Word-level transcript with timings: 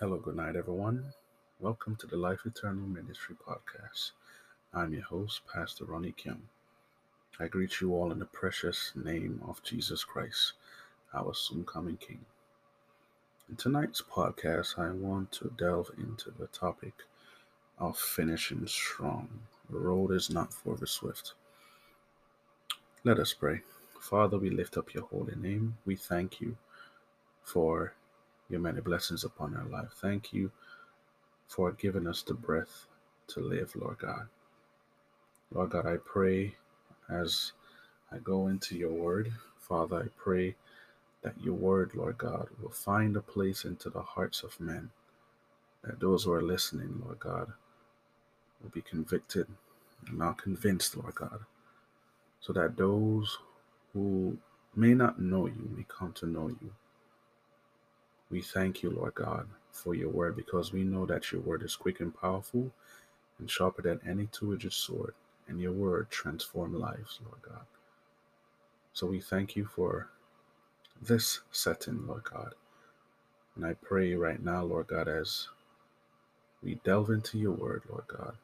Hello, 0.00 0.16
good 0.16 0.36
night, 0.36 0.56
everyone. 0.56 1.12
Welcome 1.58 1.94
to 1.96 2.06
the 2.06 2.16
Life 2.16 2.46
Eternal 2.46 2.86
Ministry 2.86 3.36
Podcast. 3.46 4.12
I'm 4.72 4.94
your 4.94 5.02
host, 5.02 5.42
Pastor 5.52 5.84
Ronnie 5.84 6.14
Kim. 6.16 6.48
I 7.38 7.48
greet 7.48 7.82
you 7.82 7.94
all 7.94 8.10
in 8.10 8.18
the 8.18 8.24
precious 8.24 8.92
name 8.94 9.42
of 9.46 9.62
Jesus 9.62 10.02
Christ, 10.02 10.54
our 11.12 11.34
soon 11.34 11.66
coming 11.66 11.98
King. 11.98 12.24
In 13.50 13.56
tonight's 13.56 14.00
podcast, 14.00 14.78
I 14.78 14.90
want 14.90 15.32
to 15.32 15.52
delve 15.58 15.90
into 15.98 16.30
the 16.30 16.46
topic 16.46 16.94
of 17.78 17.98
finishing 17.98 18.66
strong. 18.68 19.28
The 19.68 19.80
road 19.80 20.12
is 20.12 20.30
not 20.30 20.54
for 20.54 20.76
the 20.76 20.86
swift. 20.86 21.34
Let 23.04 23.18
us 23.18 23.34
pray. 23.34 23.60
Father, 24.00 24.38
we 24.38 24.48
lift 24.48 24.78
up 24.78 24.94
your 24.94 25.04
holy 25.04 25.36
name. 25.36 25.76
We 25.84 25.94
thank 25.94 26.40
you 26.40 26.56
for 27.42 27.92
your 28.50 28.60
many 28.60 28.80
blessings 28.80 29.24
upon 29.24 29.56
our 29.56 29.66
life. 29.66 29.90
Thank 30.00 30.32
you 30.32 30.50
for 31.48 31.72
giving 31.72 32.06
us 32.06 32.22
the 32.22 32.34
breath 32.34 32.86
to 33.28 33.40
live, 33.40 33.74
Lord 33.76 33.98
God. 33.98 34.28
Lord 35.52 35.70
God, 35.70 35.86
I 35.86 35.96
pray 35.98 36.54
as 37.08 37.52
I 38.12 38.18
go 38.18 38.48
into 38.48 38.76
your 38.76 38.92
word, 38.92 39.32
Father, 39.58 40.04
I 40.04 40.08
pray 40.16 40.56
that 41.22 41.40
your 41.42 41.54
word, 41.54 41.92
Lord 41.94 42.18
God, 42.18 42.48
will 42.60 42.70
find 42.70 43.16
a 43.16 43.20
place 43.20 43.64
into 43.64 43.90
the 43.90 44.02
hearts 44.02 44.42
of 44.42 44.60
men, 44.60 44.90
that 45.84 46.00
those 46.00 46.24
who 46.24 46.32
are 46.32 46.42
listening, 46.42 47.02
Lord 47.04 47.20
God, 47.20 47.52
will 48.62 48.70
be 48.70 48.82
convicted 48.82 49.46
and 50.08 50.18
not 50.18 50.42
convinced, 50.42 50.96
Lord 50.96 51.14
God, 51.14 51.40
so 52.40 52.52
that 52.54 52.76
those 52.76 53.38
who 53.92 54.38
may 54.74 54.94
not 54.94 55.20
know 55.20 55.46
you 55.46 55.70
may 55.76 55.84
come 55.88 56.12
to 56.14 56.26
know 56.26 56.48
you. 56.48 56.72
We 58.30 58.40
thank 58.40 58.82
you, 58.82 58.90
Lord 58.90 59.14
God, 59.14 59.48
for 59.72 59.94
your 59.94 60.08
word 60.08 60.36
because 60.36 60.72
we 60.72 60.84
know 60.84 61.04
that 61.06 61.32
your 61.32 61.40
word 61.40 61.62
is 61.62 61.74
quick 61.74 62.00
and 62.00 62.14
powerful 62.14 62.70
and 63.38 63.50
sharper 63.50 63.82
than 63.82 64.00
any 64.06 64.26
two 64.26 64.54
edged 64.54 64.72
sword, 64.72 65.14
and 65.48 65.60
your 65.60 65.72
word 65.72 66.10
transforms 66.10 66.76
lives, 66.76 67.18
Lord 67.24 67.42
God. 67.42 67.66
So 68.92 69.06
we 69.06 69.20
thank 69.20 69.56
you 69.56 69.64
for 69.64 70.08
this 71.02 71.40
setting, 71.50 72.06
Lord 72.06 72.24
God. 72.24 72.54
And 73.56 73.66
I 73.66 73.74
pray 73.74 74.14
right 74.14 74.42
now, 74.42 74.62
Lord 74.62 74.88
God, 74.88 75.08
as 75.08 75.48
we 76.62 76.80
delve 76.84 77.10
into 77.10 77.38
your 77.38 77.52
word, 77.52 77.82
Lord 77.88 78.06
God, 78.06 78.36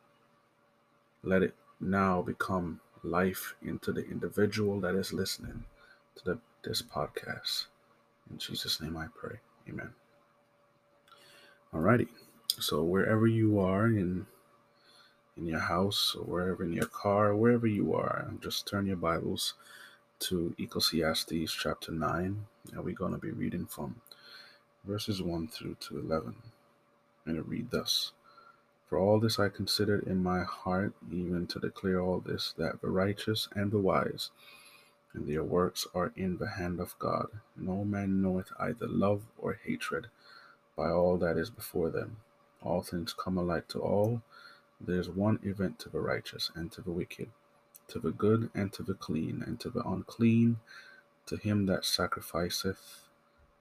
let 1.22 1.42
it 1.42 1.54
now 1.80 2.22
become 2.22 2.80
life 3.02 3.54
into 3.62 3.92
the 3.92 4.08
individual 4.08 4.80
that 4.80 4.94
is 4.94 5.12
listening 5.12 5.64
to 6.16 6.24
the, 6.24 6.38
this 6.64 6.82
podcast. 6.82 7.66
In 8.30 8.38
Jesus' 8.38 8.80
name 8.80 8.96
I 8.96 9.06
pray. 9.14 9.38
Amen. 9.68 9.90
Alrighty. 11.74 12.08
So 12.60 12.82
wherever 12.82 13.26
you 13.26 13.58
are 13.58 13.86
in 13.86 14.26
in 15.36 15.46
your 15.46 15.60
house 15.60 16.16
or 16.18 16.24
wherever 16.24 16.64
in 16.64 16.72
your 16.72 16.86
car, 16.86 17.34
wherever 17.34 17.66
you 17.66 17.94
are, 17.94 18.30
just 18.40 18.66
turn 18.66 18.86
your 18.86 18.96
Bibles 18.96 19.54
to 20.20 20.54
Ecclesiastes 20.58 21.52
chapter 21.52 21.92
9. 21.92 22.46
And 22.72 22.84
we're 22.84 22.94
going 22.94 23.12
to 23.12 23.18
be 23.18 23.32
reading 23.32 23.66
from 23.66 23.96
verses 24.84 25.20
1 25.20 25.48
through 25.48 25.76
to 25.80 25.98
11. 25.98 26.34
And 27.26 27.36
it 27.36 27.46
read 27.46 27.70
thus. 27.70 28.12
For 28.88 28.98
all 28.98 29.18
this 29.18 29.38
I 29.38 29.48
considered 29.48 30.04
in 30.06 30.22
my 30.22 30.42
heart, 30.44 30.94
even 31.12 31.46
to 31.48 31.58
declare 31.58 32.00
all 32.00 32.20
this, 32.20 32.54
that 32.56 32.80
the 32.80 32.88
righteous 32.88 33.48
and 33.54 33.70
the 33.70 33.80
wise 33.80 34.30
and 35.16 35.26
their 35.26 35.42
works 35.42 35.86
are 35.94 36.12
in 36.14 36.36
the 36.36 36.50
hand 36.50 36.78
of 36.78 36.96
God. 36.98 37.26
No 37.56 37.84
man 37.84 38.22
knoweth 38.22 38.52
either 38.60 38.86
love 38.86 39.22
or 39.38 39.58
hatred 39.64 40.08
by 40.76 40.90
all 40.90 41.16
that 41.16 41.38
is 41.38 41.50
before 41.50 41.90
them. 41.90 42.18
All 42.62 42.82
things 42.82 43.14
come 43.14 43.38
alike 43.38 43.66
to 43.68 43.80
all. 43.80 44.22
There 44.78 45.00
is 45.00 45.08
one 45.08 45.40
event 45.42 45.78
to 45.80 45.88
the 45.88 46.00
righteous 46.00 46.50
and 46.54 46.70
to 46.72 46.82
the 46.82 46.90
wicked, 46.90 47.30
to 47.88 47.98
the 47.98 48.10
good 48.10 48.50
and 48.54 48.72
to 48.74 48.82
the 48.82 48.94
clean, 48.94 49.42
and 49.46 49.58
to 49.60 49.70
the 49.70 49.82
unclean, 49.82 50.58
to 51.24 51.36
him 51.36 51.64
that 51.66 51.84
sacrificeth, 51.86 53.04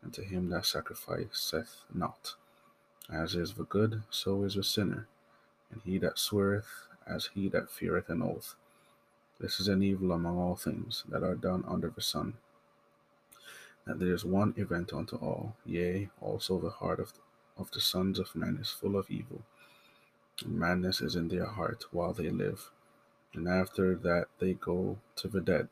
and 0.04 0.14
to 0.14 0.24
him 0.24 0.50
that 0.50 0.66
sacrificeth 0.66 1.84
not. 1.94 2.36
As 3.10 3.34
is 3.34 3.54
the 3.54 3.64
good, 3.64 4.04
so 4.10 4.44
is 4.44 4.56
the 4.56 4.64
sinner, 4.64 5.08
and 5.72 5.82
he 5.86 5.98
that 6.00 6.20
sweareth, 6.20 6.88
as 7.08 7.30
he 7.34 7.48
that 7.50 7.70
feareth 7.70 8.10
an 8.10 8.22
oath. 8.22 8.56
This 9.38 9.60
is 9.60 9.68
an 9.68 9.84
evil 9.84 10.14
among 10.14 10.38
all 10.38 10.56
things 10.56 11.04
that 11.10 11.22
are 11.22 11.36
done 11.36 11.66
under 11.68 11.90
the 11.90 12.02
sun, 12.02 12.36
that 13.86 14.00
there 14.00 14.14
is 14.14 14.24
one 14.24 14.54
event 14.56 14.94
unto 14.94 15.18
all, 15.18 15.58
yea, 15.66 16.10
also 16.22 16.58
the 16.58 16.70
heart 16.70 17.02
of, 17.02 17.12
of 17.58 17.70
the 17.72 17.82
sons 17.82 18.18
of 18.18 18.34
men 18.34 18.58
is 18.62 18.70
full 18.70 18.96
of 18.96 19.12
evil, 19.12 19.44
madness 20.46 21.02
is 21.02 21.18
in 21.18 21.28
their 21.28 21.48
heart 21.48 21.84
while 21.92 22.14
they 22.14 22.30
live, 22.30 22.72
and 23.34 23.46
after 23.46 23.94
that 23.94 24.28
they 24.40 24.54
go 24.54 25.00
to 25.18 25.28
the 25.28 25.42
dead. 25.42 25.68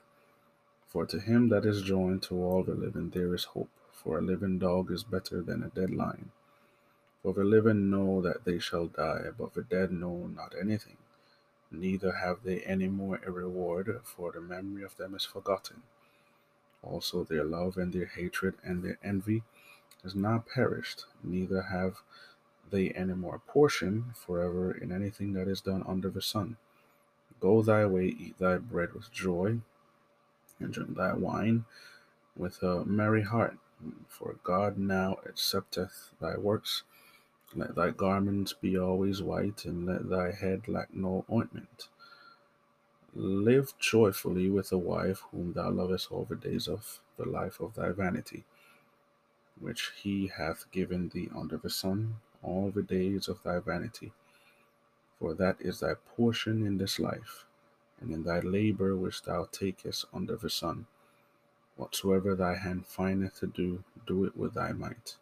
For 0.89 1.05
to 1.05 1.21
him 1.21 1.47
that 1.47 1.65
is 1.65 1.83
joined 1.83 2.21
to 2.23 2.35
all 2.35 2.63
the 2.63 2.75
living 2.75 3.11
there 3.11 3.33
is 3.33 3.45
hope, 3.45 3.71
for 3.93 4.17
a 4.17 4.21
living 4.21 4.59
dog 4.59 4.91
is 4.91 5.05
better 5.05 5.41
than 5.41 5.63
a 5.63 5.69
dead 5.69 5.91
lion. 5.91 6.31
For 7.21 7.33
the 7.33 7.45
living 7.45 7.89
know 7.89 8.21
that 8.21 8.43
they 8.43 8.59
shall 8.59 8.87
die, 8.87 9.27
but 9.37 9.53
the 9.53 9.63
dead 9.63 9.93
know 9.93 10.29
not 10.35 10.53
anything 10.59 10.97
neither 11.73 12.13
have 12.13 12.43
they 12.43 12.61
any 12.61 12.87
more 12.87 13.19
a 13.25 13.31
reward, 13.31 13.99
for 14.03 14.31
the 14.31 14.41
memory 14.41 14.83
of 14.83 14.95
them 14.97 15.15
is 15.15 15.25
forgotten. 15.25 15.83
Also, 16.81 17.23
their 17.23 17.43
love 17.43 17.77
and 17.77 17.91
their 17.91 18.05
hatred 18.05 18.55
and 18.63 18.83
their 18.83 18.99
envy 19.03 19.43
is 20.03 20.15
not 20.15 20.47
perished, 20.47 21.05
neither 21.23 21.63
have 21.63 22.01
they 22.69 22.89
any 22.91 23.13
more 23.13 23.39
portion 23.39 24.13
forever 24.15 24.71
in 24.71 24.91
anything 24.91 25.33
that 25.33 25.47
is 25.47 25.61
done 25.61 25.83
under 25.87 26.09
the 26.09 26.21
sun. 26.21 26.57
Go 27.39 27.61
thy 27.61 27.85
way, 27.85 28.05
eat 28.07 28.37
thy 28.39 28.57
bread 28.57 28.93
with 28.93 29.11
joy, 29.11 29.59
and 30.59 30.73
drink 30.73 30.95
thy 30.95 31.13
wine 31.13 31.65
with 32.35 32.61
a 32.63 32.85
merry 32.85 33.23
heart, 33.23 33.57
for 34.07 34.35
God 34.43 34.77
now 34.77 35.17
accepteth 35.25 36.11
thy 36.19 36.37
works 36.37 36.83
let 37.55 37.75
thy 37.75 37.91
garments 37.91 38.53
be 38.53 38.77
always 38.77 39.21
white, 39.21 39.65
and 39.65 39.85
let 39.85 40.09
thy 40.09 40.31
head 40.31 40.67
lack 40.67 40.93
no 40.93 41.23
ointment. 41.31 41.87
Live 43.13 43.77
joyfully 43.77 44.49
with 44.49 44.71
a 44.71 44.77
wife 44.77 45.21
whom 45.31 45.53
thou 45.53 45.69
lovest 45.69 46.11
all 46.11 46.25
the 46.25 46.35
days 46.35 46.67
of 46.67 46.99
the 47.17 47.25
life 47.25 47.59
of 47.59 47.75
thy 47.75 47.91
vanity, 47.91 48.43
which 49.59 49.91
he 50.01 50.27
hath 50.27 50.71
given 50.71 51.09
thee 51.09 51.29
under 51.35 51.57
the 51.57 51.69
sun, 51.69 52.15
all 52.41 52.71
the 52.71 52.81
days 52.81 53.27
of 53.27 53.43
thy 53.43 53.59
vanity. 53.59 54.13
For 55.19 55.35
that 55.35 55.57
is 55.59 55.79
thy 55.79 55.93
portion 56.15 56.65
in 56.65 56.77
this 56.77 56.99
life, 56.99 57.45
and 58.01 58.11
in 58.11 58.23
thy 58.23 58.39
labor 58.39 58.95
which 58.95 59.21
thou 59.21 59.47
takest 59.51 60.05
under 60.11 60.35
the 60.35 60.49
sun. 60.49 60.87
Whatsoever 61.75 62.35
thy 62.35 62.55
hand 62.55 62.87
findeth 62.87 63.39
to 63.39 63.47
do, 63.47 63.83
do 64.07 64.25
it 64.25 64.35
with 64.35 64.55
thy 64.55 64.71
might 64.71 65.17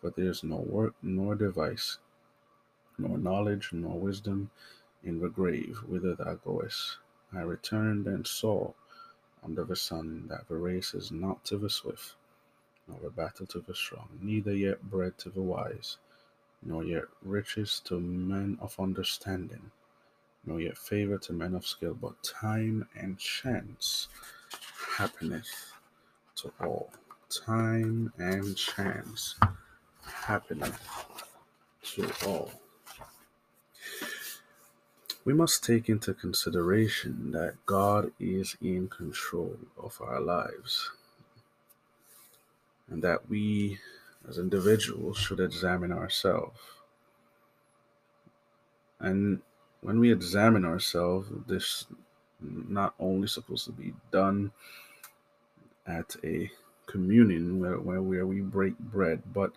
for 0.00 0.10
there 0.10 0.30
is 0.30 0.42
no 0.42 0.56
work, 0.56 0.94
nor 1.02 1.34
device, 1.34 1.98
nor 2.98 3.18
knowledge, 3.18 3.70
nor 3.72 3.98
wisdom 3.98 4.50
in 5.02 5.20
the 5.20 5.28
grave 5.28 5.78
whither 5.86 6.14
thou 6.14 6.34
goest. 6.34 6.98
I 7.32 7.42
returned 7.42 8.06
and 8.06 8.26
saw 8.26 8.72
under 9.42 9.64
the 9.64 9.76
sun 9.76 10.26
that 10.28 10.48
the 10.48 10.56
race 10.56 10.94
is 10.94 11.12
not 11.12 11.44
to 11.46 11.58
the 11.58 11.70
swift, 11.70 12.14
nor 12.88 12.98
the 13.02 13.10
battle 13.10 13.46
to 13.46 13.60
the 13.60 13.74
strong, 13.74 14.08
neither 14.20 14.54
yet 14.54 14.82
bread 14.90 15.16
to 15.18 15.30
the 15.30 15.42
wise, 15.42 15.98
nor 16.62 16.84
yet 16.84 17.04
riches 17.22 17.80
to 17.84 18.00
men 18.00 18.58
of 18.60 18.78
understanding, 18.78 19.70
nor 20.44 20.60
yet 20.60 20.76
favor 20.76 21.18
to 21.18 21.32
men 21.32 21.54
of 21.54 21.66
skill, 21.66 21.94
but 21.94 22.22
time 22.22 22.86
and 22.94 23.18
chance 23.18 24.08
happeneth 24.96 25.72
to 26.36 26.52
all. 26.60 26.90
Time 27.28 28.12
and 28.18 28.56
chance 28.56 29.36
happening 30.10 30.72
to 31.82 32.10
all. 32.26 32.50
We 35.24 35.34
must 35.34 35.64
take 35.64 35.88
into 35.88 36.14
consideration 36.14 37.32
that 37.32 37.54
God 37.66 38.12
is 38.18 38.56
in 38.60 38.88
control 38.88 39.56
of 39.78 40.00
our 40.00 40.20
lives 40.20 40.90
and 42.88 43.02
that 43.02 43.28
we 43.28 43.78
as 44.28 44.38
individuals 44.38 45.16
should 45.16 45.40
examine 45.40 45.92
ourselves. 45.92 46.58
And 48.98 49.40
when 49.80 49.98
we 49.98 50.12
examine 50.12 50.64
ourselves, 50.64 51.28
this 51.46 51.86
not 52.40 52.94
only 52.98 53.28
supposed 53.28 53.64
to 53.66 53.72
be 53.72 53.94
done 54.10 54.52
at 55.86 56.16
a 56.24 56.50
communion 56.86 57.60
where, 57.60 57.78
where, 57.78 58.02
where 58.02 58.26
we 58.26 58.40
break 58.40 58.78
bread, 58.78 59.22
but 59.32 59.52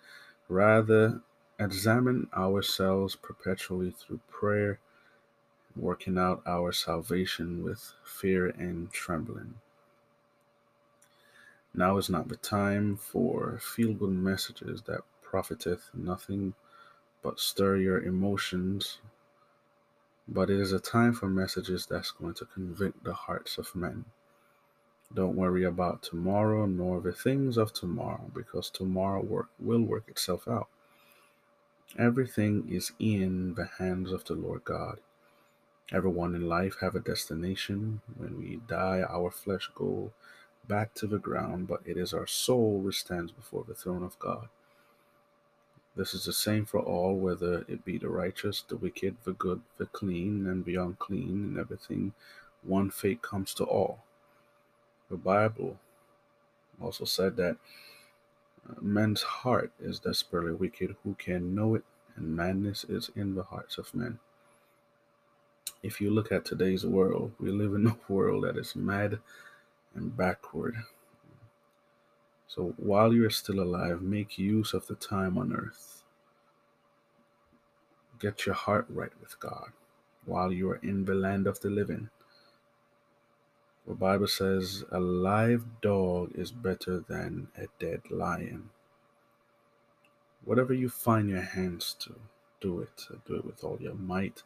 Rather, 0.49 1.21
examine 1.59 2.29
ourselves 2.35 3.15
perpetually 3.15 3.91
through 3.91 4.19
prayer, 4.29 4.79
working 5.75 6.17
out 6.17 6.43
our 6.45 6.71
salvation 6.71 7.63
with 7.63 7.93
fear 8.03 8.47
and 8.47 8.91
trembling. 8.91 9.55
Now 11.73 11.97
is 11.97 12.09
not 12.09 12.27
the 12.27 12.35
time 12.35 12.97
for 12.97 13.57
feel 13.59 13.93
good 13.93 14.11
messages 14.11 14.83
that 14.83 15.01
profiteth 15.21 15.89
nothing, 15.93 16.53
but 17.23 17.39
stir 17.39 17.77
your 17.77 18.01
emotions. 18.01 18.99
But 20.27 20.49
it 20.51 20.59
is 20.59 20.71
a 20.71 20.79
time 20.79 21.13
for 21.13 21.27
messages 21.27 21.87
that's 21.87 22.11
going 22.11 22.35
to 22.35 22.45
convict 22.45 23.03
the 23.03 23.13
hearts 23.13 23.57
of 23.57 23.75
men. 23.75 24.05
Don't 25.15 25.35
worry 25.35 25.63
about 25.63 26.01
tomorrow 26.01 26.65
nor 26.65 26.99
the 26.99 27.11
things 27.11 27.57
of 27.57 27.71
tomorrow, 27.71 28.31
because 28.33 28.69
tomorrow 28.69 29.21
work 29.21 29.49
will 29.59 29.81
work 29.81 30.05
itself 30.07 30.47
out. 30.47 30.67
Everything 31.99 32.67
is 32.69 32.91
in 32.97 33.53
the 33.53 33.69
hands 33.77 34.11
of 34.11 34.25
the 34.25 34.33
Lord 34.33 34.63
God. 34.63 34.99
Everyone 35.91 36.33
in 36.33 36.47
life 36.47 36.77
have 36.81 36.95
a 36.95 36.99
destination. 36.99 38.01
When 38.17 38.39
we 38.39 38.61
die, 38.67 39.03
our 39.07 39.29
flesh 39.29 39.69
go 39.75 40.11
back 40.67 40.95
to 40.95 41.05
the 41.05 41.19
ground, 41.19 41.67
but 41.67 41.81
it 41.85 41.97
is 41.97 42.13
our 42.13 42.25
soul 42.25 42.79
which 42.79 43.01
stands 43.01 43.31
before 43.31 43.65
the 43.67 43.75
throne 43.75 44.01
of 44.01 44.17
God. 44.17 44.47
This 45.95 46.15
is 46.15 46.25
the 46.25 46.33
same 46.33 46.65
for 46.65 46.79
all, 46.79 47.15
whether 47.15 47.65
it 47.67 47.85
be 47.85 47.99
the 47.99 48.09
righteous, 48.09 48.63
the 48.67 48.77
wicked, 48.77 49.17
the 49.25 49.33
good, 49.33 49.61
the 49.77 49.85
clean, 49.85 50.47
and 50.47 50.65
the 50.65 50.75
unclean, 50.75 51.43
and 51.43 51.59
everything. 51.59 52.13
One 52.63 52.89
fate 52.89 53.21
comes 53.21 53.53
to 53.55 53.63
all. 53.65 54.03
The 55.13 55.19
Bible 55.19 55.77
also 56.81 57.05
said 57.05 57.35
that 57.37 57.57
uh, 58.67 58.73
men's 58.81 59.21
heart 59.21 59.71
is 59.79 59.99
desperately 59.99 60.53
wicked. 60.53 60.95
Who 61.03 61.13
can 61.19 61.53
know 61.53 61.75
it? 61.75 61.83
And 62.15 62.35
madness 62.35 62.83
is 62.83 63.11
in 63.15 63.35
the 63.35 63.43
hearts 63.43 63.77
of 63.77 63.93
men. 63.93 64.17
If 65.83 66.01
you 66.01 66.09
look 66.09 66.31
at 66.31 66.45
today's 66.45 66.83
world, 66.83 67.33
we 67.39 67.51
live 67.51 67.75
in 67.75 67.85
a 67.85 67.95
world 68.11 68.45
that 68.45 68.57
is 68.57 68.75
mad 68.75 69.19
and 69.93 70.17
backward. 70.17 70.77
So 72.47 72.73
while 72.77 73.13
you 73.13 73.23
are 73.27 73.29
still 73.29 73.59
alive, 73.59 74.01
make 74.01 74.39
use 74.39 74.73
of 74.73 74.87
the 74.87 74.95
time 74.95 75.37
on 75.37 75.53
earth. 75.53 76.01
Get 78.17 78.47
your 78.47 78.55
heart 78.55 78.87
right 78.89 79.13
with 79.21 79.39
God 79.39 79.73
while 80.25 80.51
you 80.51 80.71
are 80.71 80.77
in 80.81 81.05
the 81.05 81.13
land 81.13 81.45
of 81.45 81.59
the 81.59 81.69
living. 81.69 82.09
The 83.87 83.93
Bible 83.93 84.27
says 84.27 84.83
a 84.91 84.99
live 84.99 85.65
dog 85.81 86.31
is 86.35 86.51
better 86.51 86.99
than 86.99 87.49
a 87.57 87.67
dead 87.79 88.09
lion. 88.09 88.69
Whatever 90.45 90.73
you 90.73 90.89
find 90.89 91.29
your 91.29 91.41
hands 91.41 91.95
to, 91.99 92.15
do 92.63 92.79
it. 92.79 93.07
Uh, 93.11 93.17
do 93.27 93.35
it 93.35 93.45
with 93.45 93.63
all 93.63 93.77
your 93.79 93.93
might, 93.93 94.41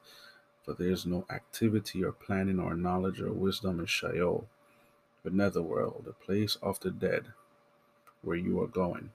for 0.64 0.74
there 0.74 0.92
is 0.92 1.06
no 1.06 1.26
activity 1.30 2.04
or 2.04 2.12
planning 2.12 2.60
or 2.60 2.76
knowledge 2.76 3.22
or 3.22 3.32
wisdom 3.32 3.80
in 3.80 3.86
Sheol, 3.86 4.48
the 5.24 5.30
netherworld, 5.30 6.04
the 6.06 6.14
place 6.14 6.58
of 6.62 6.80
the 6.80 6.90
dead, 6.90 7.28
where 8.24 8.36
you 8.36 8.60
are 8.62 8.68
going. 8.68 9.12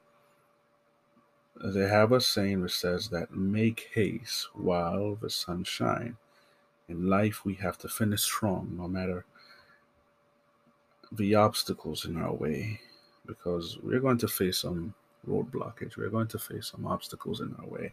They 1.63 1.89
have 1.89 2.13
a 2.13 2.21
saying 2.21 2.63
which 2.63 2.79
says 2.79 3.09
that 3.09 3.35
make 3.35 3.91
haste 3.95 4.49
while 4.55 5.17
the 5.17 5.31
sun 5.31 5.65
shine. 5.65 6.17
In 6.89 7.09
life, 7.09 7.45
we 7.45 7.55
have 7.55 7.79
to 7.79 7.89
finish 7.89 8.23
strong, 8.23 8.75
no 8.77 8.89
matter 8.89 9.25
the 11.15 11.35
obstacles 11.35 12.05
in 12.05 12.17
our 12.17 12.33
way, 12.33 12.81
because 13.27 13.79
we're 13.83 14.01
going 14.01 14.19
to 14.19 14.29
face 14.29 14.59
some 14.59 14.95
road 15.25 15.53
blockage. 15.53 15.97
We're 15.97 16.09
going 16.09 16.29
to 16.29 16.39
face 16.39 16.71
some 16.73 16.87
obstacles 16.87 17.41
in 17.41 17.55
our 17.59 17.67
way. 17.67 17.93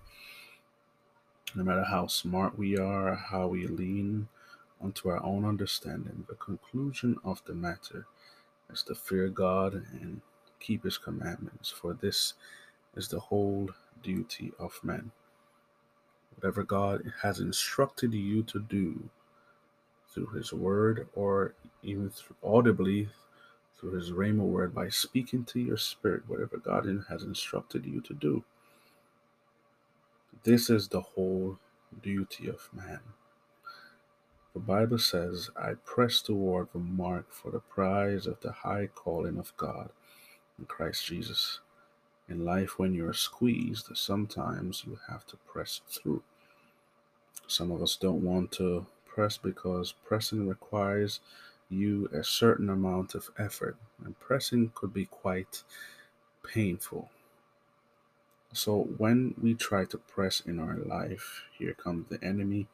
No 1.56 1.64
matter 1.64 1.84
how 1.84 2.08
smart 2.08 2.58
we 2.58 2.78
are, 2.78 3.16
how 3.16 3.48
we 3.48 3.68
lean 3.68 4.28
onto 4.82 5.10
our 5.10 5.24
own 5.24 5.46
understanding, 5.46 6.26
the 6.30 6.36
conclusion 6.36 7.18
of 7.24 7.42
the 7.46 7.54
matter 7.54 8.06
is 8.72 8.84
to 8.84 8.96
fear 8.96 9.28
God 9.30 9.74
and 9.74 10.22
keep 10.60 10.84
his 10.84 10.98
commandments, 10.98 11.70
for 11.70 11.94
this 11.94 12.36
is 12.96 13.08
the 13.08 13.20
whole 13.20 13.70
duty 14.02 14.52
of 14.60 14.80
man. 14.84 15.12
Whatever 16.36 16.64
God 16.64 17.12
has 17.22 17.40
instructed 17.40 18.14
you 18.14 18.44
to 18.44 18.60
do 18.60 19.10
through 20.14 20.28
his 20.28 20.52
word 20.54 21.08
or 21.16 21.54
even 21.84 22.12
audibly 22.44 23.10
through 23.80 23.94
his 23.94 24.12
rhema 24.12 24.42
word 24.42 24.76
by 24.76 24.90
speaking 24.90 25.46
to 25.46 25.60
your 25.60 25.78
spirit, 25.78 26.24
whatever 26.28 26.58
God 26.58 26.88
has 27.10 27.24
instructed 27.24 27.86
you 27.86 28.02
to 28.02 28.14
do. 28.14 28.44
This 30.44 30.70
is 30.70 30.88
the 30.88 31.02
whole 31.02 31.60
duty 32.02 32.48
of 32.48 32.70
man. 32.74 33.00
The 34.54 34.60
Bible 34.60 34.98
says, 34.98 35.50
I 35.56 35.74
press 35.86 36.22
toward 36.22 36.70
the 36.74 36.80
mark 36.80 37.32
for 37.32 37.52
the 37.52 37.60
prize 37.60 38.26
of 38.28 38.40
the 38.42 38.52
high 38.52 38.88
calling 38.94 39.38
of 39.38 39.56
God 39.58 39.90
in 40.58 40.66
Christ 40.66 41.06
Jesus. 41.06 41.60
In 42.28 42.46
life, 42.46 42.78
when 42.78 42.94
you're 42.94 43.14
squeezed, 43.14 43.96
sometimes 43.96 44.84
you 44.86 45.00
have 45.08 45.26
to 45.28 45.38
press 45.38 45.82
through. 45.88 46.24
Some 47.48 47.72
of 47.72 47.82
us 47.82 47.96
don't 47.96 48.24
want 48.24 48.52
to 48.54 48.86
press 49.20 49.38
because 49.38 49.94
pressing 50.06 50.48
requires 50.48 51.20
you 51.70 52.10
a 52.14 52.24
certain 52.24 52.70
amount 52.70 53.16
of 53.16 53.30
effort, 53.38 53.76
and 54.06 54.18
pressing 54.18 54.72
could 54.74 54.94
be 54.94 55.04
quite 55.04 55.62
painful. 56.42 57.10
So, 58.54 58.84
when 58.98 59.36
we 59.42 59.56
try 59.56 59.84
to 59.84 59.98
press 59.98 60.40
in 60.40 60.58
our 60.58 60.78
life, 60.78 61.44
here 61.58 61.74
comes 61.74 62.08
the 62.08 62.24
enemy 62.24 62.68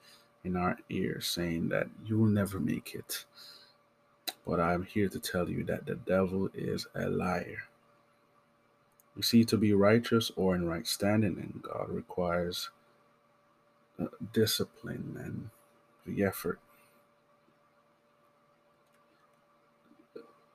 in 0.44 0.56
our 0.56 0.77
ear 0.88 1.19
saying 1.19 1.69
that 1.69 1.88
you 2.06 2.19
will 2.19 2.27
never 2.27 2.59
make 2.59 2.94
it. 2.94 3.25
But 4.45 4.59
I'm 4.59 4.83
here 4.83 5.09
to 5.09 5.19
tell 5.19 5.50
you 5.50 5.63
that 5.63 5.88
the 5.88 5.95
devil 5.95 6.51
is 6.53 6.86
a 6.94 7.09
liar. 7.09 7.63
You 9.15 9.24
see, 9.24 9.44
to 9.45 9.57
be 9.57 9.74
righteous 9.74 10.31
or 10.36 10.53
in 10.53 10.68
right 10.68 10.86
standing 10.86 11.38
in 11.38 11.62
God 11.63 11.89
requires 11.89 12.69
uh, 14.00 14.06
discipline 14.31 15.18
and 15.18 15.50
the 16.06 16.24
effort 16.24 16.60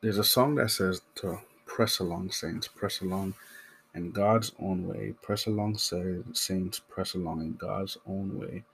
There's 0.02 0.17
a 0.17 0.25
song 0.25 0.55
that 0.55 0.70
says 0.70 1.02
to 1.17 1.41
press 1.67 1.99
along, 1.99 2.31
saints, 2.31 2.67
press 2.67 3.02
along 3.02 3.35
in 3.94 4.12
God's 4.12 4.50
own 4.58 4.87
way. 4.87 5.12
Press 5.20 5.47
along, 5.47 5.76
saints, 5.76 6.81
press 6.88 7.12
along 7.12 7.43
in 7.43 7.56
God's 7.56 7.99
own 8.06 8.38
way. 8.41 8.64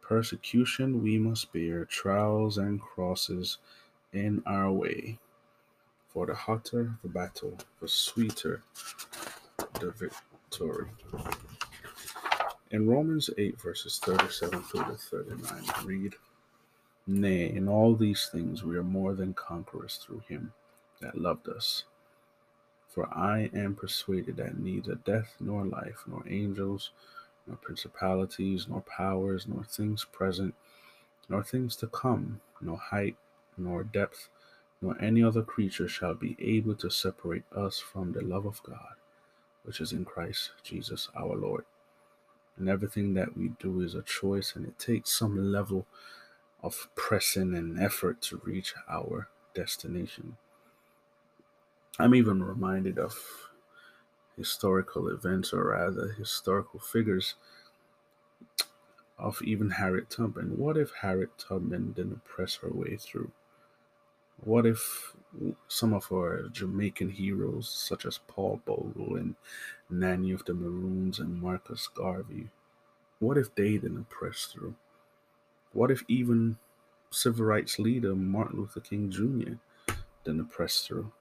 Persecution 0.00 1.02
we 1.02 1.18
must 1.18 1.52
bear, 1.52 1.84
trials 1.86 2.56
and 2.56 2.80
crosses 2.80 3.58
in 4.12 4.44
our 4.46 4.70
way. 4.70 5.18
For 6.10 6.26
the 6.26 6.34
hotter 6.34 6.94
the 7.02 7.08
battle, 7.08 7.58
the 7.80 7.88
sweeter 7.88 8.62
the 9.80 9.90
victory. 9.90 10.86
In 12.72 12.88
Romans 12.88 13.28
8, 13.36 13.60
verses 13.60 13.98
37 13.98 14.62
through 14.62 14.84
to 14.84 14.94
39, 14.94 15.64
read, 15.84 16.14
Nay, 17.04 17.50
in 17.52 17.68
all 17.68 17.96
these 17.96 18.28
things 18.30 18.62
we 18.62 18.76
are 18.76 18.84
more 18.84 19.12
than 19.12 19.34
conquerors 19.34 19.96
through 19.96 20.22
him 20.28 20.52
that 21.00 21.18
loved 21.18 21.48
us. 21.48 21.82
For 22.86 23.12
I 23.12 23.50
am 23.52 23.74
persuaded 23.74 24.36
that 24.36 24.56
neither 24.60 24.94
death 24.94 25.34
nor 25.40 25.64
life, 25.64 26.04
nor 26.06 26.22
angels, 26.28 26.92
nor 27.48 27.56
principalities, 27.56 28.68
nor 28.68 28.82
powers, 28.82 29.48
nor 29.48 29.64
things 29.64 30.04
present, 30.04 30.54
nor 31.28 31.42
things 31.42 31.74
to 31.76 31.88
come, 31.88 32.40
nor 32.60 32.78
height, 32.78 33.16
nor 33.58 33.82
depth, 33.82 34.28
nor 34.80 34.96
any 35.02 35.24
other 35.24 35.42
creature 35.42 35.88
shall 35.88 36.14
be 36.14 36.36
able 36.38 36.76
to 36.76 36.88
separate 36.88 37.44
us 37.52 37.80
from 37.80 38.12
the 38.12 38.22
love 38.22 38.46
of 38.46 38.62
God, 38.62 38.94
which 39.64 39.80
is 39.80 39.92
in 39.92 40.04
Christ 40.04 40.52
Jesus 40.62 41.08
our 41.16 41.34
Lord. 41.34 41.64
And 42.56 42.68
everything 42.68 43.14
that 43.14 43.36
we 43.36 43.50
do 43.58 43.80
is 43.80 43.94
a 43.94 44.02
choice, 44.02 44.54
and 44.54 44.66
it 44.66 44.78
takes 44.78 45.10
some 45.12 45.52
level 45.52 45.86
of 46.62 46.88
pressing 46.94 47.54
and 47.54 47.80
effort 47.80 48.20
to 48.22 48.42
reach 48.44 48.74
our 48.88 49.28
destination. 49.54 50.36
I'm 51.98 52.14
even 52.14 52.42
reminded 52.42 52.98
of 52.98 53.50
historical 54.36 55.08
events, 55.08 55.52
or 55.52 55.68
rather, 55.68 56.12
historical 56.12 56.80
figures 56.80 57.34
of 59.18 59.40
even 59.42 59.70
Harriet 59.70 60.10
Tubman. 60.10 60.56
What 60.58 60.76
if 60.76 60.92
Harriet 61.02 61.36
Tubman 61.38 61.92
didn't 61.92 62.24
press 62.24 62.56
her 62.56 62.70
way 62.70 62.96
through? 62.96 63.32
What 64.44 64.64
if 64.64 65.14
some 65.68 65.92
of 65.92 66.10
our 66.10 66.48
Jamaican 66.48 67.10
heroes, 67.10 67.68
such 67.68 68.06
as 68.06 68.20
Paul 68.26 68.60
Bogle 68.64 69.16
and 69.16 69.34
Nanny 69.90 70.32
of 70.32 70.44
the 70.46 70.54
Maroons 70.54 71.18
and 71.18 71.40
Marcus 71.40 71.88
Garvey, 71.88 72.48
what 73.18 73.36
if 73.36 73.54
they 73.54 73.72
didn't 73.72 74.08
press 74.08 74.48
through? 74.50 74.74
What 75.72 75.90
if 75.90 76.04
even 76.08 76.56
civil 77.10 77.44
rights 77.44 77.78
leader 77.78 78.14
Martin 78.14 78.60
Luther 78.60 78.80
King 78.80 79.10
Jr. 79.10 79.94
didn't 80.24 80.46
press 80.50 80.86
through? 80.86 81.12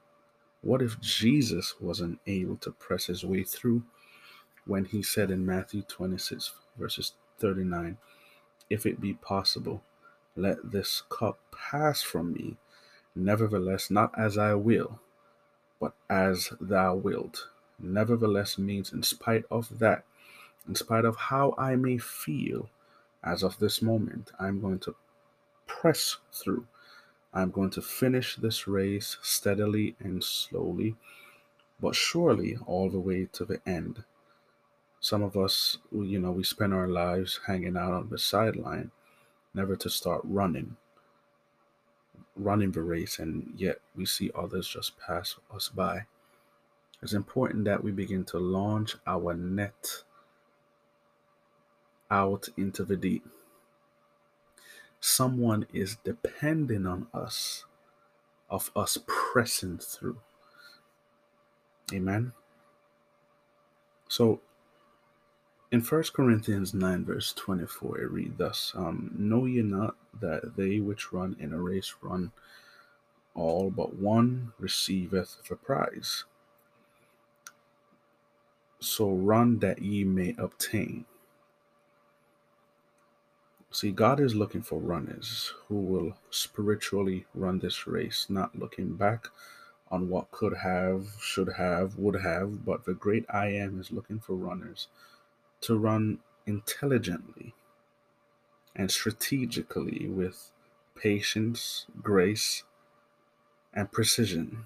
What 0.62 0.82
if 0.82 1.00
Jesus 1.02 1.76
wasn't 1.80 2.20
able 2.26 2.58
to 2.58 2.72
press 2.72 3.08
his 3.08 3.26
way 3.26 3.44
through 3.44 3.84
when 4.66 4.86
he 4.86 5.04
said 5.04 5.30
in 5.30 5.46
Matthew 5.46 5.82
26, 5.82 6.52
verses 6.78 7.14
39, 7.40 7.98
If 8.70 8.86
it 8.86 9.02
be 9.02 9.14
possible, 9.14 9.84
let 10.36 10.72
this 10.72 11.04
cup 11.10 11.40
pass 11.52 12.02
from 12.02 12.34
me. 12.34 12.58
Nevertheless, 13.16 13.90
not 13.90 14.18
as 14.18 14.38
I 14.38 14.54
will, 14.54 15.00
but 15.80 15.94
as 16.10 16.54
thou 16.60 16.96
wilt. 16.96 17.48
Nevertheless 17.80 18.58
means, 18.58 18.92
in 18.94 19.04
spite 19.04 19.46
of 19.50 19.80
that, 19.80 20.06
in 20.68 20.76
spite 20.76 21.06
of 21.06 21.16
how 21.16 21.56
I 21.58 21.76
may 21.76 21.98
feel 21.98 22.70
as 23.24 23.44
of 23.44 23.60
this 23.60 23.82
moment, 23.82 24.32
I'm 24.40 24.62
going 24.62 24.80
to 24.80 24.96
press 25.66 26.18
through. 26.32 26.68
I'm 27.34 27.52
going 27.52 27.70
to 27.72 27.82
finish 27.82 28.36
this 28.36 28.68
race 28.68 29.18
steadily 29.22 29.96
and 30.00 30.24
slowly, 30.24 30.96
but 31.80 31.96
surely 31.96 32.58
all 32.66 32.90
the 32.90 33.00
way 33.00 33.28
to 33.34 33.46
the 33.46 33.62
end. 33.66 34.04
Some 35.00 35.24
of 35.24 35.38
us, 35.38 35.78
you 35.92 36.20
know, 36.20 36.32
we 36.32 36.44
spend 36.44 36.74
our 36.74 36.88
lives 36.88 37.40
hanging 37.48 37.78
out 37.78 37.94
on 37.94 38.10
the 38.10 38.18
sideline, 38.18 38.92
never 39.54 39.76
to 39.78 39.90
start 39.90 40.22
running, 40.24 40.76
running 42.40 42.72
the 42.72 42.82
race, 42.82 43.20
and 43.20 43.54
yet 43.56 43.80
we 43.96 44.06
see 44.06 44.32
others 44.34 44.68
just 44.68 44.98
pass 45.00 45.36
us 45.54 45.70
by. 45.70 46.06
It's 47.02 47.14
important 47.14 47.66
that 47.66 47.84
we 47.84 47.92
begin 47.92 48.26
to 48.26 48.40
launch 48.40 48.96
our 49.08 49.34
net 49.34 50.04
out 52.12 52.50
into 52.58 52.84
the 52.84 52.98
deep. 52.98 53.26
Someone 55.00 55.66
is 55.74 55.98
depending 56.04 56.86
on 56.86 57.08
us, 57.14 57.66
of 58.50 58.72
us 58.76 58.98
pressing 59.08 59.78
through. 59.78 60.18
Amen. 61.94 62.34
So 64.10 64.42
in 65.72 65.82
1 65.82 66.04
Corinthians 66.14 66.74
9, 66.74 67.06
verse 67.06 67.32
24, 67.34 68.02
it 68.02 68.12
reads 68.12 68.38
thus 68.38 68.74
um, 68.76 69.12
Know 69.16 69.46
ye 69.46 69.62
not 69.62 69.96
that 70.20 70.56
they 70.56 70.80
which 70.80 71.14
run 71.14 71.36
in 71.40 71.54
a 71.54 71.62
race 71.62 71.94
run 72.02 72.32
all, 73.36 73.70
but 73.70 73.94
one 73.94 74.54
receiveth 74.58 75.38
the 75.48 75.56
prize? 75.56 76.24
So 78.80 79.12
run 79.12 79.60
that 79.60 79.82
ye 79.82 80.04
may 80.04 80.34
obtain. 80.40 81.06
See, 83.72 83.92
God 83.92 84.20
is 84.20 84.34
looking 84.34 84.64
for 84.64 84.80
runners 84.80 85.54
who 85.68 85.76
will 85.76 86.18
spiritually 86.32 87.28
run 87.36 87.60
this 87.60 87.86
race, 87.86 88.26
not 88.28 88.58
looking 88.58 88.96
back 88.96 89.28
on 89.92 90.10
what 90.10 90.32
could 90.32 90.58
have, 90.58 91.10
should 91.22 91.54
have, 91.58 91.96
would 91.98 92.20
have, 92.22 92.66
but 92.66 92.86
the 92.86 92.96
great 92.96 93.26
I 93.30 93.48
am 93.50 93.80
is 93.80 93.92
looking 93.92 94.20
for 94.20 94.34
runners 94.34 94.88
to 95.62 95.78
run 95.78 96.20
intelligently 96.46 97.54
and 98.76 98.90
strategically 98.90 100.08
with 100.08 100.52
patience, 100.96 101.86
grace, 102.02 102.64
and 103.74 103.92
precision. 103.92 104.66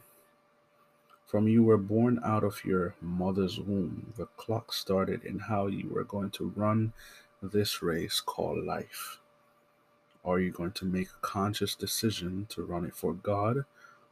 From 1.25 1.47
you 1.47 1.63
were 1.63 1.77
born 1.77 2.19
out 2.23 2.43
of 2.43 2.63
your 2.63 2.95
mother's 3.01 3.59
womb, 3.59 4.13
the 4.17 4.27
clock 4.37 4.71
started 4.71 5.23
in 5.23 5.39
how 5.39 5.67
you 5.67 5.89
were 5.89 6.03
going 6.03 6.29
to 6.31 6.53
run 6.55 6.93
this 7.41 7.81
race 7.81 8.21
called 8.21 8.63
life. 8.63 9.19
Are 10.23 10.39
you 10.39 10.51
going 10.51 10.71
to 10.73 10.85
make 10.85 11.07
a 11.07 11.21
conscious 11.27 11.75
decision 11.75 12.45
to 12.49 12.63
run 12.63 12.85
it 12.85 12.95
for 12.95 13.13
God, 13.13 13.65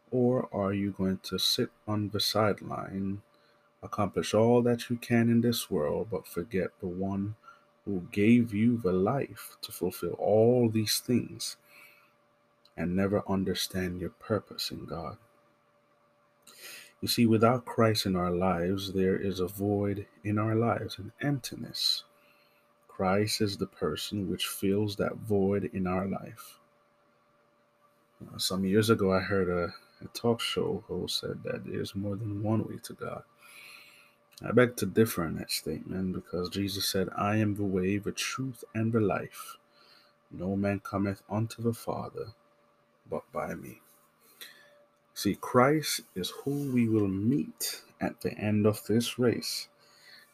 or 0.10 0.50
are 0.52 0.74
you 0.74 0.92
going 0.92 1.20
to 1.24 1.38
sit 1.38 1.70
on 1.88 2.10
the 2.10 2.20
sideline 2.20 3.22
accomplish 3.84 4.34
all 4.34 4.62
that 4.62 4.90
you 4.90 4.98
can 4.98 5.30
in 5.30 5.42
this 5.42 5.70
world, 5.72 6.08
but 6.12 6.28
forget 6.28 6.70
the 6.80 6.88
one 6.88 7.36
who 7.86 8.08
gave 8.12 8.54
you 8.54 8.78
the 8.78 8.94
life 8.94 9.58
to 9.62 9.72
fulfill 9.72 10.14
all 10.14 10.70
these 10.70 11.00
things 11.00 11.58
and 12.78 12.96
never 12.96 13.24
understand 13.28 14.00
your 14.00 14.12
purpose 14.12 14.72
in 14.72 14.86
God. 14.86 15.18
You 17.02 17.08
see, 17.08 17.26
without 17.26 17.66
Christ 17.66 18.06
in 18.06 18.16
our 18.16 18.30
lives, 18.30 18.94
there 18.94 19.18
is 19.18 19.40
a 19.40 19.48
void 19.48 20.06
in 20.24 20.38
our 20.38 20.54
lives, 20.54 21.00
an 21.00 21.12
emptiness. 21.20 22.04
Christ 22.88 23.42
is 23.42 23.58
the 23.58 23.66
person 23.66 24.30
which 24.30 24.46
fills 24.46 24.96
that 24.98 25.16
void 25.16 25.72
in 25.74 25.88
our 25.88 26.06
life. 26.06 26.60
Uh, 28.22 28.38
some 28.38 28.64
years 28.64 28.92
ago, 28.92 29.12
I 29.12 29.20
heard 29.20 29.50
a, 29.50 29.74
a 30.04 30.08
talk 30.14 30.40
show 30.40 30.84
host 30.88 31.20
said 31.20 31.42
that 31.44 31.66
there's 31.66 31.96
more 31.96 32.16
than 32.16 32.44
one 32.44 32.64
way 32.68 32.78
to 32.84 32.94
God. 32.94 33.24
I 34.44 34.52
beg 34.52 34.76
to 34.78 34.86
differ 34.86 35.26
in 35.26 35.36
that 35.38 35.52
statement 35.52 36.14
because 36.14 36.50
Jesus 36.50 36.88
said, 36.88 37.10
I 37.16 37.38
am 37.38 37.56
the 37.56 37.64
way, 37.64 37.98
the 37.98 38.12
truth, 38.12 38.64
and 38.74 38.92
the 38.92 39.00
life. 39.00 39.58
No 40.32 40.56
man 40.56 40.80
cometh 40.80 41.22
unto 41.30 41.62
the 41.62 41.74
Father 41.74 42.34
but 43.10 43.24
by 43.32 43.54
me. 43.56 43.82
See, 45.14 45.36
Christ 45.36 46.02
is 46.16 46.32
who 46.44 46.72
we 46.72 46.88
will 46.88 47.08
meet 47.08 47.82
at 48.00 48.22
the 48.22 48.34
end 48.34 48.66
of 48.66 48.86
this 48.88 49.20
race. 49.20 49.68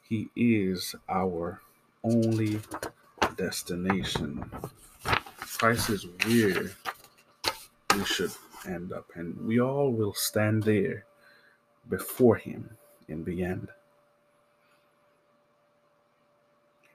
He 0.08 0.30
is 0.36 0.96
our 1.10 1.62
only 2.04 2.62
destination. 3.36 4.50
Christ 5.40 5.90
is 5.90 6.06
where 6.26 6.72
we 7.96 8.06
should 8.06 8.32
end 8.68 8.94
up, 8.94 9.10
and 9.16 9.36
we 9.46 9.60
all 9.60 9.92
will 9.92 10.14
stand 10.14 10.64
there 10.64 11.06
before 11.90 12.36
Him 12.36 12.78
in 13.08 13.24
the 13.26 13.44
end. 13.44 13.70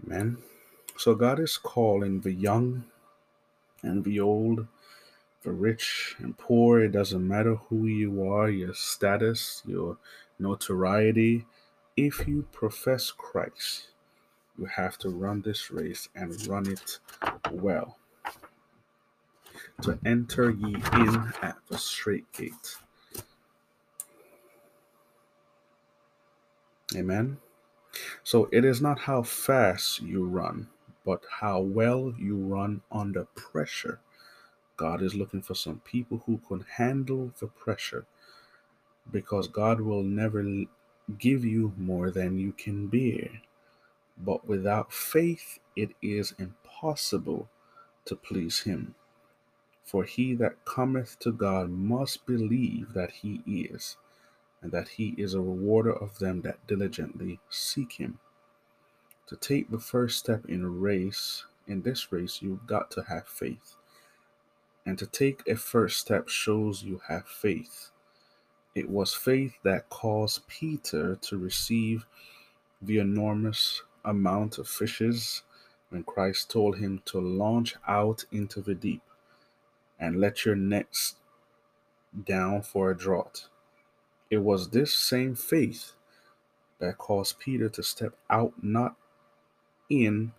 Amen. 0.05 0.39
So 0.97 1.15
God 1.15 1.41
is 1.41 1.57
calling 1.57 2.21
the 2.21 2.33
young 2.33 2.85
and 3.83 4.05
the 4.05 4.21
old, 4.21 4.67
the 5.43 5.53
rich 5.53 6.17
and 6.19 6.37
poor. 6.37 6.81
It 6.81 6.93
doesn't 6.93 7.27
matter 7.27 7.55
who 7.55 7.87
you 7.87 8.31
are, 8.31 8.51
your 8.51 8.75
status, 8.75 9.63
your 9.67 9.99
notoriety. 10.39 11.47
If 11.97 12.27
you 12.27 12.47
profess 12.53 13.11
Christ, 13.11 13.89
you 14.59 14.67
have 14.67 14.99
to 14.99 15.09
run 15.09 15.43
this 15.43 15.71
race 15.71 16.09
and 16.15 16.47
run 16.47 16.69
it 16.69 16.99
well. 17.51 17.97
To 19.83 19.99
enter 20.05 20.51
ye 20.51 20.75
in 20.95 21.33
at 21.43 21.57
the 21.69 21.79
straight 21.79 22.31
gate. 22.33 22.77
Amen. 26.95 27.39
So 28.25 28.49
it 28.53 28.65
is 28.65 28.81
not 28.81 29.01
how 29.01 29.23
fast 29.23 30.03
you 30.03 30.25
run, 30.25 30.69
but 31.05 31.23
how 31.41 31.61
well 31.61 32.15
you 32.19 32.37
run 32.37 32.83
under 32.91 33.25
pressure. 33.35 34.01
God 34.77 35.03
is 35.03 35.15
looking 35.15 35.43
for 35.43 35.55
some 35.55 35.81
people 35.81 36.23
who 36.27 36.39
can 36.49 36.65
handle 36.77 37.33
the 37.41 37.47
pressure 37.49 38.07
because 39.11 39.49
God 39.49 39.81
will 39.81 40.03
never 40.03 40.45
give 41.19 41.45
you 41.45 41.73
more 41.77 42.11
than 42.11 42.39
you 42.39 42.53
can 42.53 42.89
bear. 42.89 43.43
But 44.19 44.47
without 44.47 44.93
faith, 44.93 45.59
it 45.77 45.91
is 46.03 46.35
impossible 46.39 47.49
to 48.07 48.17
please 48.17 48.61
Him. 48.61 48.95
For 49.85 50.05
he 50.05 50.35
that 50.37 50.65
cometh 50.65 51.19
to 51.21 51.33
God 51.33 51.71
must 51.71 52.27
believe 52.27 52.95
that 52.95 53.11
He 53.11 53.43
is, 53.47 53.97
and 54.63 54.71
that 54.73 54.89
he 54.89 55.15
is 55.19 55.35
a 55.35 55.41
rewarder 55.41 55.93
of 55.93 56.19
them 56.19 56.41
that 56.43 56.67
diligently 56.67 57.41
seek 57.51 57.93
him. 57.93 58.19
To 59.27 59.37
take 59.37 59.71
the 59.71 59.79
first 59.79 60.19
step 60.19 60.47
in 60.47 60.63
a 60.63 60.69
race, 60.69 61.45
in 61.67 61.83
this 61.83 62.13
race, 62.13 62.41
you've 62.41 62.67
got 62.67 62.91
to 62.93 63.03
have 63.03 63.27
faith. 63.27 63.77
And 64.87 64.99
to 64.99 65.07
take 65.07 65.43
a 65.47 65.57
first 65.57 66.01
step 66.01 66.29
shows 66.29 66.83
you 66.83 67.01
have 67.09 67.27
faith. 67.27 67.91
It 68.75 68.89
was 68.89 69.15
faith 69.15 69.55
that 69.65 69.89
caused 69.91 70.47
Peter 70.49 71.17
to 71.17 71.39
receive 71.39 72.07
the 72.81 72.99
enormous 72.99 73.83
amount 74.05 74.59
of 74.59 74.69
fishes 74.69 75.43
when 75.91 76.03
Christ 76.05 76.51
told 76.51 76.79
him 76.79 77.03
to 77.07 77.21
launch 77.21 77.77
out 77.87 78.25
into 78.33 78.61
the 78.61 78.75
deep 78.75 79.03
and 79.99 80.19
let 80.19 80.45
your 80.45 80.57
nets 80.57 81.17
down 82.25 82.63
for 82.63 82.91
a 82.91 82.97
draught. 82.97 83.49
It 84.33 84.43
was 84.43 84.71
this 84.71 84.95
same 84.95 85.35
faith 85.35 85.93
that 86.79 86.97
caused 86.97 87.39
Peter 87.39 87.69
to 87.69 87.83
step 87.83 88.15
out 88.31 88.55
not 88.63 88.97
in, 89.91 90.33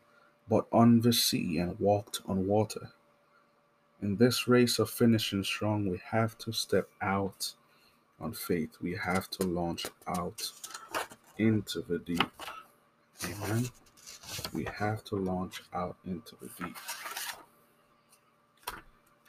but 0.49 0.65
on 0.71 1.01
the 1.01 1.13
sea 1.13 1.59
and 1.59 1.79
walked 1.79 2.19
on 2.25 2.47
water. 2.47 2.89
In 4.01 4.15
this 4.15 4.47
race 4.47 4.79
of 4.79 4.89
finishing 4.89 5.43
strong, 5.43 5.87
we 5.87 6.01
have 6.09 6.35
to 6.39 6.51
step 6.51 6.89
out 7.03 7.53
on 8.19 8.33
faith. 8.33 8.77
We 8.81 8.95
have 8.95 9.29
to 9.29 9.43
launch 9.43 9.85
out 10.07 10.51
into 11.37 11.81
the 11.81 11.99
deep. 11.99 12.31
Amen. 13.25 13.69
We 14.53 14.65
have 14.73 15.03
to 15.03 15.17
launch 15.17 15.61
out 15.71 15.97
into 16.03 16.35
the 16.41 16.49
deep. 16.65 16.77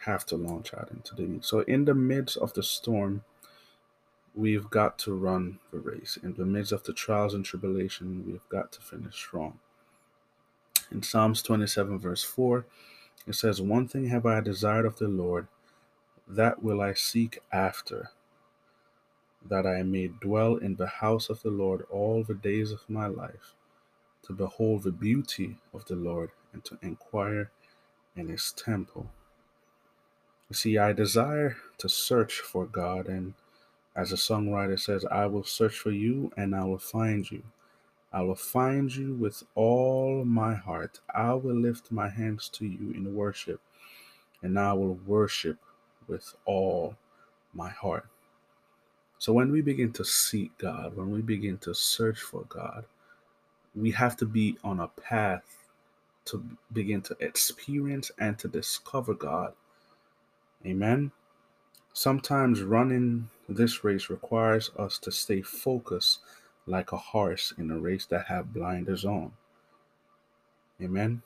Have 0.07 0.25
to 0.25 0.37
launch 0.37 0.73
out 0.73 0.91
into 0.91 1.15
the 1.15 1.25
deep. 1.25 1.45
So, 1.45 1.61
in 1.61 1.85
the 1.85 1.95
midst 1.95 2.39
of 2.39 2.55
the 2.55 2.63
storm, 2.63 3.25
We've 4.35 4.69
got 4.69 4.99
to 5.01 5.15
run 5.15 5.61
the 5.71 5.79
race. 5.79 6.19
In 6.23 6.35
the 6.35 6.45
midst 6.45 6.73
of 6.73 6.83
the 6.83 6.93
trials 6.93 7.35
and 7.35 7.45
tribulation, 7.45 8.25
we've 8.27 8.49
got 8.49 8.73
to 8.73 8.81
finish 8.81 9.15
strong. 9.15 9.61
In 10.91 11.03
Psalms 11.03 11.41
27, 11.43 11.99
verse 11.99 12.25
4, 12.25 12.67
it 13.27 13.35
says, 13.35 13.61
One 13.61 13.87
thing 13.87 14.09
have 14.09 14.27
I 14.27 14.41
desired 14.41 14.87
of 14.87 14.99
the 14.99 15.09
Lord, 15.09 15.47
that 16.27 16.63
will 16.63 16.81
I 16.81 16.95
seek 16.95 17.39
after, 17.53 18.11
that 19.47 19.67
I 19.67 19.83
may 19.83 20.09
dwell 20.09 20.57
in 20.57 20.77
the 20.77 20.87
house 20.87 21.29
of 21.31 21.43
the 21.43 21.51
Lord 21.51 21.87
all 21.91 22.25
the 22.25 22.35
days 22.35 22.73
of 22.73 22.89
my 22.89 23.07
life, 23.07 23.55
to 24.25 24.33
behold 24.33 24.83
the 24.83 24.93
beauty 24.93 25.59
of 25.73 25.85
the 25.85 25.97
Lord 25.97 26.31
and 26.53 26.65
to 26.65 26.79
inquire 26.83 27.51
in 28.17 28.29
his 28.29 28.53
temple. 28.53 29.11
You 30.49 30.55
see, 30.55 30.79
I 30.79 30.93
desire 30.93 31.57
to 31.79 31.89
search 31.89 32.41
for 32.41 32.67
God, 32.67 33.07
and 33.07 33.35
as 33.97 34.13
a 34.13 34.17
songwriter 34.17 34.79
says, 34.79 35.05
I 35.05 35.27
will 35.27 35.45
search 35.45 35.79
for 35.79 35.91
you 35.91 36.33
and 36.37 36.55
I 36.55 36.65
will 36.65 36.79
find 36.79 37.31
you. 37.31 37.43
I 38.13 38.23
will 38.23 38.37
find 38.37 38.95
you 38.95 39.15
with 39.15 39.43
all 39.57 40.25
my 40.25 40.55
heart. 40.55 41.01
I 41.13 41.35
will 41.35 41.57
lift 41.57 41.91
my 41.91 42.09
hands 42.09 42.49
to 42.51 42.65
you 42.65 42.93
in 42.93 43.13
worship, 43.13 43.61
and 44.41 44.57
I 44.57 44.73
will 44.73 45.01
worship 45.05 45.59
with 46.07 46.35
all 46.45 46.95
my 47.53 47.71
heart. 47.71 48.07
So 49.19 49.33
when 49.33 49.51
we 49.51 49.63
begin 49.63 49.91
to 49.95 50.05
seek 50.05 50.57
God, 50.59 50.97
when 50.97 51.11
we 51.11 51.23
begin 51.23 51.59
to 51.59 51.75
search 51.75 52.21
for 52.21 52.45
God, 52.49 52.85
we 53.75 53.91
have 53.91 54.17
to 54.19 54.27
be 54.27 54.59
on 54.63 54.79
a 54.79 54.89
path 54.89 55.65
to 56.27 56.45
begin 56.73 57.03
to 57.03 57.17
experience 57.19 58.13
and 58.19 58.39
to 58.39 58.47
discover 58.47 59.15
God. 59.15 59.55
Amen. 60.65 61.11
Sometimes 61.93 62.63
running 62.63 63.29
this 63.49 63.85
race 63.85 64.11
requires 64.11 64.71
us 64.79 64.99
to 65.01 65.13
stay 65.13 65.43
focused 65.43 66.21
like 66.67 66.93
a 66.93 66.97
horse 66.97 67.53
in 67.59 67.71
a 67.71 67.79
race 67.79 68.07
that 68.07 68.27
have 68.27 68.53
blinders 68.55 69.05
on. 69.05 69.33
Amen. 70.83 71.23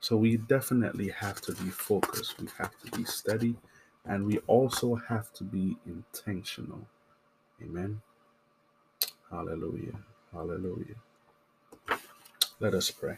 So 0.00 0.16
we 0.16 0.36
definitely 0.36 1.08
have 1.10 1.40
to 1.42 1.52
be 1.52 1.70
focused. 1.70 2.40
We 2.40 2.48
have 2.58 2.72
to 2.78 2.96
be 2.96 3.04
steady 3.04 3.56
and 4.04 4.24
we 4.24 4.38
also 4.46 4.94
have 4.94 5.32
to 5.34 5.44
be 5.44 5.76
intentional. 5.86 6.86
Amen. 7.62 8.00
Hallelujah. 9.30 9.98
Hallelujah. 10.32 10.94
Let 12.60 12.74
us 12.74 12.90
pray. 12.90 13.16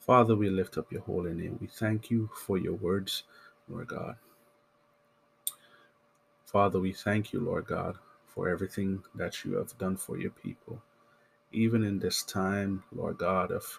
Father, 0.00 0.36
we 0.36 0.48
lift 0.50 0.78
up 0.78 0.90
your 0.92 1.02
holy 1.02 1.34
name. 1.34 1.58
We 1.60 1.66
thank 1.66 2.10
you 2.10 2.30
for 2.46 2.58
your 2.58 2.74
words, 2.74 3.24
Lord 3.68 3.88
God. 3.88 4.16
Father, 6.56 6.80
we 6.80 6.94
thank 6.94 7.34
you, 7.34 7.40
Lord 7.40 7.66
God, 7.66 7.98
for 8.28 8.48
everything 8.48 9.02
that 9.14 9.44
you 9.44 9.56
have 9.56 9.76
done 9.76 9.94
for 9.94 10.16
your 10.16 10.30
people. 10.30 10.80
Even 11.52 11.84
in 11.84 11.98
this 11.98 12.22
time, 12.22 12.82
Lord 12.94 13.18
God, 13.18 13.50
of 13.52 13.78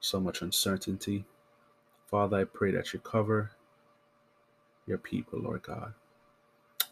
so 0.00 0.18
much 0.20 0.40
uncertainty, 0.40 1.26
Father, 2.06 2.38
I 2.38 2.44
pray 2.44 2.70
that 2.70 2.94
you 2.94 3.00
cover 3.00 3.50
your 4.86 4.96
people, 4.96 5.38
Lord 5.38 5.64
God. 5.64 5.92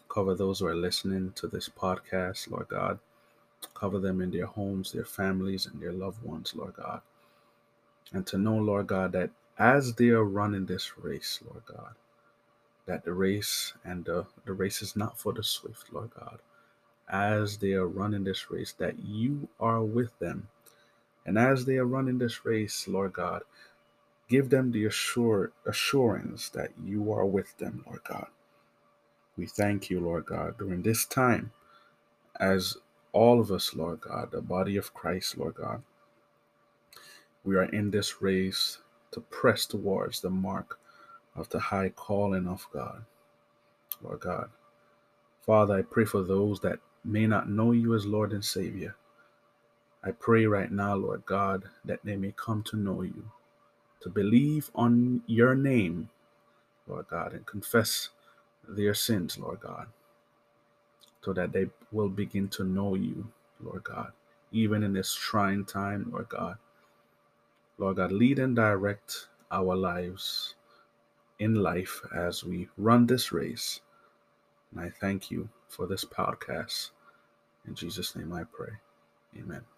Cover 0.07 0.35
those 0.35 0.59
who 0.59 0.67
are 0.67 0.75
listening 0.75 1.31
to 1.37 1.47
this 1.47 1.67
podcast, 1.67 2.51
Lord 2.51 2.67
God. 2.67 2.99
Cover 3.73 3.97
them 3.97 4.21
in 4.21 4.29
their 4.29 4.45
homes, 4.45 4.91
their 4.91 5.03
families, 5.03 5.65
and 5.65 5.81
their 5.81 5.93
loved 5.93 6.21
ones, 6.21 6.53
Lord 6.55 6.75
God. 6.75 7.01
And 8.11 8.27
to 8.27 8.37
know, 8.37 8.57
Lord 8.57 8.85
God, 8.85 9.13
that 9.13 9.31
as 9.57 9.95
they 9.95 10.09
are 10.09 10.23
running 10.23 10.67
this 10.67 10.95
race, 10.99 11.39
Lord 11.43 11.63
God, 11.65 11.95
that 12.85 13.05
the 13.05 13.13
race 13.13 13.73
and 13.85 14.05
the, 14.05 14.25
the 14.45 14.53
race 14.53 14.81
is 14.81 14.95
not 14.95 15.19
for 15.19 15.33
the 15.33 15.43
swift, 15.43 15.93
Lord 15.93 16.11
God. 16.19 16.39
As 17.09 17.57
they 17.57 17.73
are 17.73 17.87
running 17.87 18.23
this 18.23 18.49
race, 18.51 18.73
that 18.79 18.99
you 18.99 19.49
are 19.59 19.83
with 19.83 20.17
them. 20.19 20.49
And 21.25 21.37
as 21.37 21.65
they 21.65 21.77
are 21.77 21.85
running 21.85 22.17
this 22.17 22.45
race, 22.45 22.87
Lord 22.87 23.13
God, 23.13 23.43
give 24.29 24.49
them 24.49 24.71
the 24.71 24.85
assure, 24.85 25.51
assurance 25.65 26.49
that 26.49 26.71
you 26.83 27.13
are 27.13 27.25
with 27.25 27.57
them, 27.57 27.83
Lord 27.87 28.01
God. 28.07 28.27
We 29.37 29.47
thank 29.47 29.89
you, 29.89 29.99
Lord 29.99 30.25
God, 30.25 30.57
during 30.57 30.83
this 30.83 31.05
time, 31.05 31.51
as 32.39 32.77
all 33.13 33.39
of 33.39 33.51
us, 33.51 33.75
Lord 33.75 34.01
God, 34.01 34.31
the 34.31 34.41
body 34.41 34.77
of 34.77 34.93
Christ, 34.93 35.37
Lord 35.37 35.55
God, 35.55 35.83
we 37.43 37.55
are 37.55 37.65
in 37.65 37.91
this 37.91 38.21
race 38.21 38.79
to 39.11 39.21
press 39.21 39.65
towards 39.65 40.21
the 40.21 40.29
mark 40.29 40.79
of 41.35 41.49
the 41.49 41.59
high 41.59 41.89
calling 41.89 42.47
of 42.47 42.67
God, 42.73 43.05
Lord 44.03 44.21
God. 44.21 44.49
Father, 45.45 45.75
I 45.75 45.81
pray 45.83 46.05
for 46.05 46.23
those 46.23 46.59
that 46.61 46.79
may 47.05 47.27
not 47.27 47.49
know 47.49 47.71
you 47.73 47.95
as 47.95 48.05
Lord 48.05 48.33
and 48.33 48.45
Savior. 48.45 48.95
I 50.03 50.11
pray 50.11 50.45
right 50.45 50.71
now, 50.71 50.95
Lord 50.95 51.25
God, 51.25 51.65
that 51.85 51.99
they 52.03 52.15
may 52.17 52.33
come 52.35 52.63
to 52.63 52.77
know 52.77 53.01
you, 53.03 53.31
to 54.01 54.09
believe 54.09 54.71
on 54.75 55.23
your 55.27 55.55
name, 55.55 56.09
Lord 56.87 57.07
God, 57.09 57.33
and 57.33 57.45
confess 57.45 58.09
their 58.67 58.93
sins, 58.93 59.37
Lord 59.37 59.61
God, 59.61 59.87
so 61.23 61.33
that 61.33 61.53
they 61.53 61.67
will 61.91 62.09
begin 62.09 62.49
to 62.49 62.63
know 62.63 62.95
you, 62.95 63.27
Lord 63.61 63.83
God, 63.83 64.13
even 64.51 64.83
in 64.83 64.93
this 64.93 65.13
trying 65.13 65.65
time, 65.65 66.09
Lord 66.11 66.29
God. 66.29 66.57
Lord 67.77 67.97
God, 67.97 68.11
lead 68.13 68.39
and 68.39 68.55
direct 68.55 69.27
our 69.51 69.75
lives 69.75 70.55
in 71.43 71.55
life 71.55 72.01
as 72.15 72.43
we 72.43 72.69
run 72.77 73.05
this 73.05 73.31
race. 73.33 73.81
And 74.71 74.79
I 74.79 74.89
thank 74.89 75.29
you 75.29 75.49
for 75.67 75.85
this 75.85 76.05
podcast. 76.05 76.91
In 77.67 77.75
Jesus' 77.75 78.15
name 78.15 78.31
I 78.33 78.43
pray. 78.45 78.73
Amen. 79.37 79.72